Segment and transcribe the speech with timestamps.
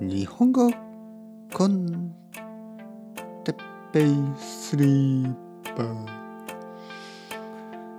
[0.00, 0.70] 日本語
[1.52, 2.14] コン
[3.44, 3.56] テッ
[3.92, 5.34] ペイスリー
[5.76, 6.06] パー。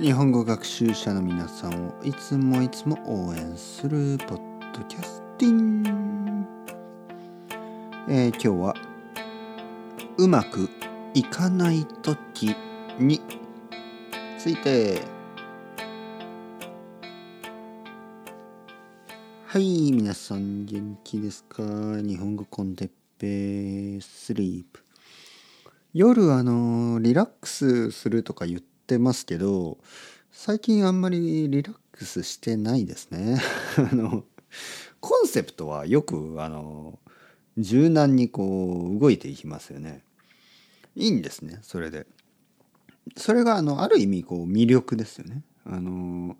[0.00, 4.40] 日本語学習者の皆さんをいつもいつも応援するポッ
[4.72, 6.46] ドキャスティン
[8.08, 8.74] えー、今日は
[10.16, 10.70] うまく
[11.12, 12.56] いかない時
[12.98, 13.20] に
[14.38, 15.21] ついて。
[19.52, 21.62] はい皆さん元気ですか？
[21.62, 24.82] 日本語コンテッペスリープ。
[25.92, 29.76] 夜あのリラックスするとか言ってますけど
[30.30, 33.42] 最近あんまりリラックスしてないですね。
[33.76, 34.24] あの
[35.00, 36.98] コンセプトはよくあの
[37.58, 40.02] 柔軟にこう動いていきますよね。
[40.96, 42.06] いいんですねそれで。
[43.18, 45.42] それがあのある意味こう魅力ですよね。
[45.66, 46.38] あの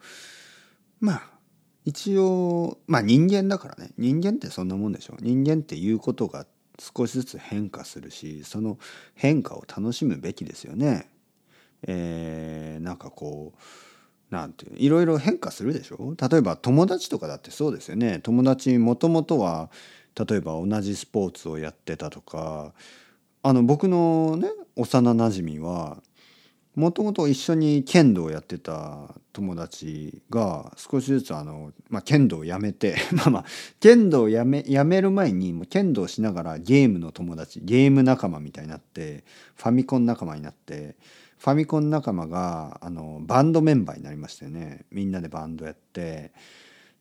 [0.99, 1.42] まあ
[1.85, 3.91] 一応まあ人間だからね。
[3.99, 6.47] 人間ってそんなもんでしょ人間っていうことが
[6.79, 8.79] 少しずつ変化するしその
[9.15, 11.09] 変化を楽しむべきですよね。
[11.85, 16.15] えー、なんかこうなんていういろいろ変化するでしょ。
[16.19, 18.21] 例えば友達とかだってそうですよね。
[18.23, 19.71] 友達もともとは
[20.15, 22.73] 例えば同じスポーツをやってたとか
[23.43, 26.03] あの僕のね幼なじみは
[26.75, 33.45] もともと一緒に剣道をやってた友達が少しずつあの、まあ、剣道をやめて まあまあ
[33.79, 40.97] 剣道をやめやめる前にもう剣道しながらゲームの友達ゲーム仲間みたいになってファミコン仲間になって
[41.39, 46.33] ファミコン仲間があのバンドメンバーになりましたよねみんなでバンドやって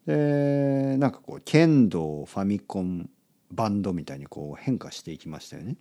[0.05, 3.09] でなんかこう剣道ファミコン
[3.51, 5.75] バンドみたいにこう変化していきましたよね。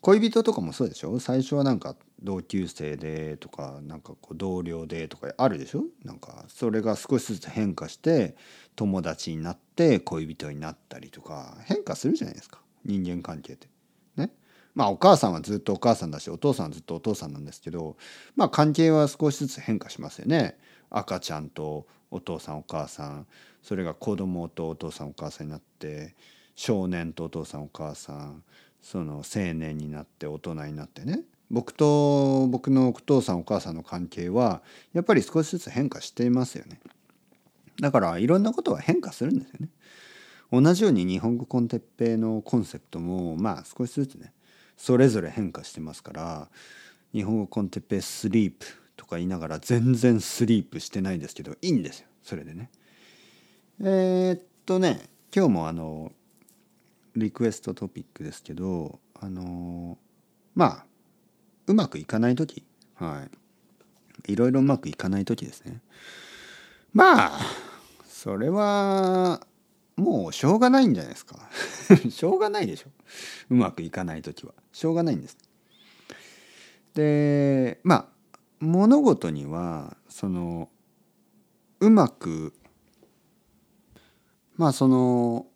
[0.00, 1.20] 恋人とかもそうでしょ？
[1.20, 5.84] 最初はなんか同級生でとかなんかこう同僚でとかあるでしょ？
[6.04, 8.36] なんかそれが少しずつ変化して
[8.76, 13.68] 友達になって恋人になったりとか変化するじゃないですか人間関係って。
[14.16, 14.32] ね。
[14.74, 17.96] まあお母さんはずっとお母さんだしお父さんはずっとお父さんなんですけど
[18.36, 20.58] まあ関係は少しずつ変化しますよね。
[20.90, 23.26] 赤ちゃんとお父さんお母さん
[23.62, 26.14] それが子供とお父さんお母さんになって
[26.54, 28.44] 少年とお父さんお母さん
[28.82, 34.62] その青年になって大人になってね僕と僕のお父さんお母さんの関係は
[34.94, 36.80] やっぱり少しずつ変化していますよね。
[37.78, 39.68] だからいろんなことは変化するんですよね。
[40.50, 44.32] 同じように日本語 con Teppei のコンセプトもまあ少しずつね
[44.78, 46.48] それぞれ変化してますから
[47.12, 52.08] 日本語 con Teppei Sleep とか言いながら全然スリープしてないですけどいいんですよ。
[52.22, 52.70] それでね。
[53.80, 55.02] えー、っとね
[55.34, 56.12] 今日もあの
[57.14, 59.98] リクエストトピックですけどあの
[60.54, 60.91] まあ
[61.66, 62.64] うまくいかない時。
[62.94, 63.26] は
[64.26, 64.32] い。
[64.32, 65.80] いろいろうまくいかない時ですね。
[66.92, 67.40] まあ
[68.06, 69.40] それは
[69.96, 71.38] もうしょうがないんじゃないですか。
[72.10, 72.90] しょうがないでしょ。
[73.50, 74.54] うまくいかない時は。
[74.72, 75.36] しょうがないんです。
[76.94, 80.68] でまあ物事にはその
[81.80, 82.54] うまく
[84.56, 85.46] まあその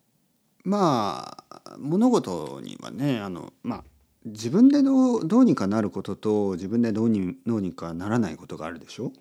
[0.65, 3.85] まあ物事にはねあのまあ
[4.27, 9.13] 自分でどうどうにかなることと自分でどうにどうにかならないことがあるでしょ？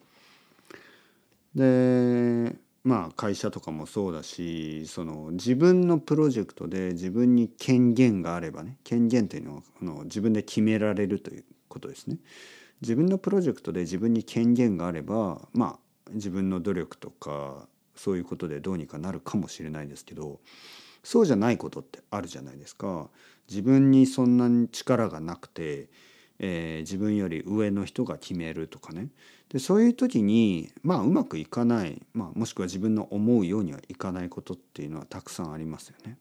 [1.53, 12.17] でまあ会社とかもそうだしその自分のプロジェクトで自分に権限があればね権限っていうのはあの自分で決められるということですね。
[12.81, 15.77] 自分のプロジェクトで自分に権限があればま
[16.07, 20.39] あ自分の努力とかそういうことでどうにかなるかもしれないですけど
[21.05, 23.09] そうじゃないことってあるじゃないですか。
[23.47, 25.87] 自分にそんなに力がなくて、
[26.39, 29.09] えー、自分より上の人が決めるとかね
[29.49, 36.17] でそういう時にまあうまくいかない、まあ、もしくは自分の思うようにはいかないことっていうのはたくさんありますよね。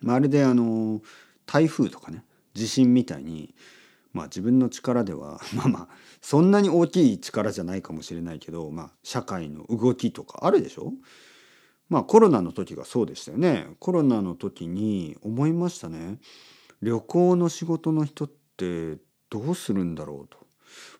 [0.00, 1.02] まるであの
[1.44, 2.24] 台風とかね
[2.54, 3.54] 地震みたいに、
[4.14, 5.88] まあ、自分の力では まあまあ
[6.22, 10.94] そんなに大きい力じゃないかもしれないけど、まあ、社会の動きとかあるでしょ？
[11.90, 13.66] まあコロナの時がそうでしたよね。
[13.80, 16.18] コロナの時に思いましたね。
[16.80, 18.96] 旅行の仕事の人って
[19.28, 20.38] どうするんだろうと。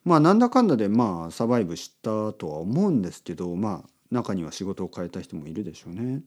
[0.04, 6.22] まあなんだかんだでまあサバイブしたとは思うんですけどまあ中には仕事を変えた人もいるでしょうね。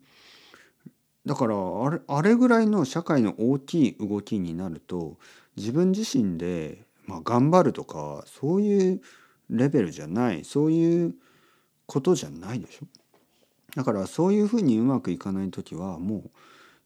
[1.25, 5.17] だからあれあれぐらいの社会の大きい動きになると
[5.57, 9.01] 自分自身で、まあ、頑張るとかそういう
[9.49, 11.15] レベルじゃないそういう
[11.85, 12.87] ことじゃないでしょ。
[13.75, 16.19] だからそういうふうにうまくいかない時はもう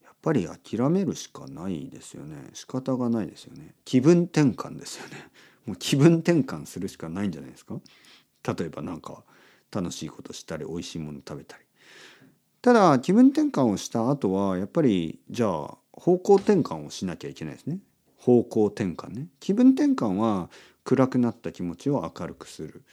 [0.04, 2.50] やっぱり諦めるしかないですよね。
[2.54, 3.76] 仕方がないですよね。
[3.86, 5.30] 気分転換ですよね。
[5.66, 7.80] もう気分転換するしかないんじゃないですか。
[8.58, 9.24] 例えば何か
[9.72, 11.64] 楽しいことしたり美味しいもの食べたり。
[12.62, 17.80] ただ気分転換をした後はやっぱりじゃあ方向転換をしなきゃいけないですね。
[18.18, 19.28] 方向転換ね。
[19.40, 20.50] 気分転換は
[20.84, 22.84] 暗くなった気持ちを明るくする。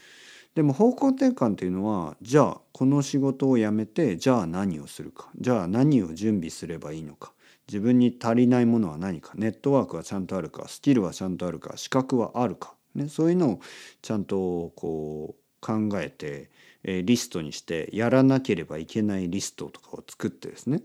[0.55, 5.29] でも方向転換っていうのはじゃあこの仕事を辞めてじゃあ何をするか。
[5.39, 7.33] じゃあ何を準備すればいいのか。
[7.67, 9.33] 自分に足りないものは何か。
[9.35, 10.69] ネットワークはちゃんとあるか。
[10.69, 11.77] スキルはちゃんとあるか。
[11.77, 13.61] 資格はあるか、ね、そういうのを
[14.03, 16.51] ちゃんとこう考えて、
[16.85, 20.83] え、リストにしてやらなければいけないリストとかを作ってですね。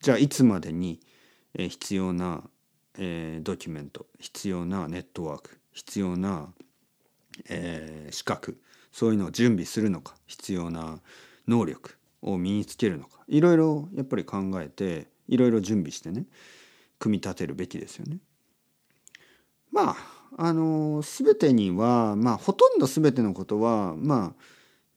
[0.00, 1.00] じゃあいつまでに、
[1.54, 2.42] え、必要な、
[2.96, 6.52] え、ドキュメント必要なネットワーク必要な、
[7.48, 8.60] えー、資格
[8.92, 11.00] そういうのを準備するのか必要な
[11.46, 16.24] 能力を身につけるのかいろいろやっぱり考えていろいろ準備してね
[16.98, 18.18] 組み立てるべきですよね。
[19.70, 19.96] まあ
[20.36, 24.42] あの全てにはまあほとんど全てのことはまあ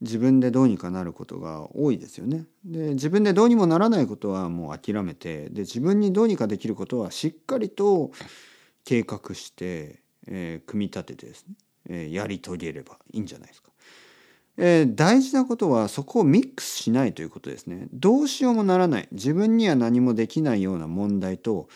[0.00, 2.44] 自分でどうにかなることが多いですよね。
[2.64, 8.10] で自分でどうにもならないことはもう諦めてで自分にどうにかできることはしっかりと
[8.84, 11.54] 計画して、えー、組み立ててですね、
[11.88, 13.70] えー、やり遂げればいいんじゃないですか。
[14.58, 17.88] えー、大事なことはそこをミックスしないということですね。
[17.92, 21.68] どうしようもならない自分には何もできないような問題と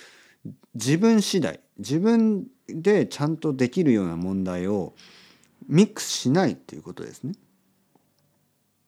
[0.75, 4.95] 自分次第自分でちゃんとできるような問題を
[5.69, 7.33] ミックスしないっていうことですね。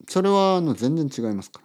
[0.08, 1.60] それはあの全然違いますか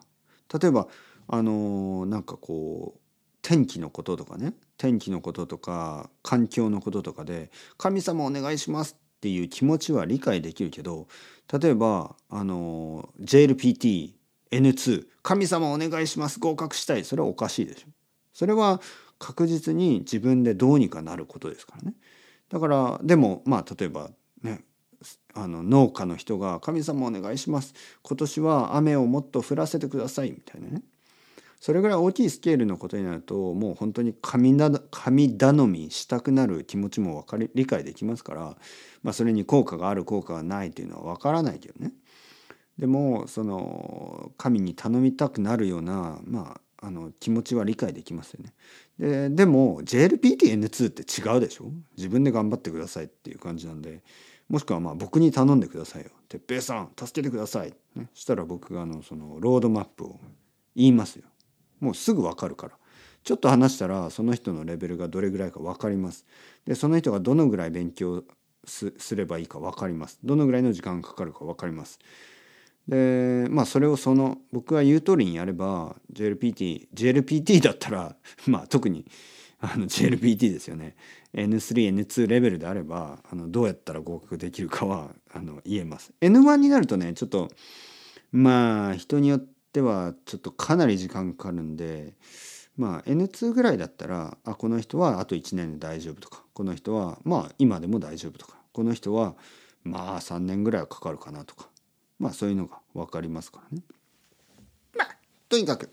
[0.52, 0.60] ら。
[0.60, 0.88] 例えば
[1.28, 3.00] あのなんかこう
[3.42, 11.08] 天気のこととかね天気のこととか環境のこととかで「神様お願いします」っていう気持ちは理解できるけど
[11.62, 17.88] 例えばあの JLPTN2 神様お願いします合格したいそれはおかしいでしょ。
[18.34, 18.82] それは
[19.20, 21.94] 確実に自分でどうにかなることですからね。
[22.50, 24.10] だからでもまあ例えば
[24.42, 24.66] ね
[25.34, 30.84] あの農家の人が「神様お願いします今年は雨をもっと降らせてください」みたいなね
[31.64, 34.58] それぐらい大きいスケールのことになるともう本当に神
[34.92, 38.58] 神頼みしたくなる気持ちも分かり理解できますから、
[39.02, 41.94] まあ、それに効果がある効果がないというのは分からないけどね。
[42.78, 48.54] でもその神に頼みたくなるような、まあ、あの気持ちは理解できますよね。
[49.00, 51.72] ででも JLPTN2 って違うでしょ？
[51.96, 54.04] 自分で頑張ってくださいっていう感じなんで
[54.50, 60.20] もしくはまあ僕に頼んでくださいよ「哲平さん助けてください」ね、したら僕があのそのロードマップを
[60.76, 61.24] 言いますよ。
[61.84, 62.74] もうすぐ分かるから。
[63.24, 66.26] ちょっと話したらその人のレベルがどれぐらいか分かります。
[66.66, 68.24] でその人がどのぐらい勉強
[68.66, 70.20] すればいいか分かります。
[70.24, 72.00] どのぐらいの時間がかかるか分かります。
[72.88, 78.16] でまあそれをその僕が言う通りにやれば JLPT JLPT だったら
[78.46, 79.06] まあ特に
[79.60, 80.96] あの JLPT ですよね。
[81.34, 86.12] N3N2 レベルであればあのどうやったら合格できるかはあの言えます。
[86.20, 87.50] N1 になるとねちょっと
[88.34, 92.14] まあ人によってではちょっとかなり時間かかるんで
[92.78, 99.36] まあ N2 ぐらいだったらあこの人はあと1年で大丈夫とかこの人はまあ今でも大丈夫とかこの人は
[99.84, 101.68] まあ3年ぐらいはかかるかなとか
[102.20, 103.84] まあそういうのが分かりますからね。
[104.98, 105.18] まあ
[105.50, 105.90] とにかく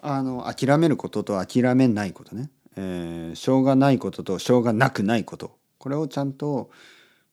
[0.00, 6.70] あの諦めることと諦めないことね、えー、しょうがないこととしょうがなくないことこれをちゃんと、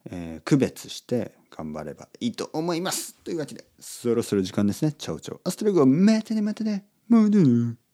[0.09, 3.16] えー、区別して頑張ればいいと思います。
[3.24, 4.92] というわけで、そろそろ時間ですね。
[4.92, 6.86] Chao chao。Hasta luego、またねまたね。
[7.07, 7.84] またね。